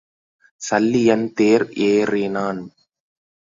[0.61, 2.61] சல்லியன் தேர் ஏறினான்.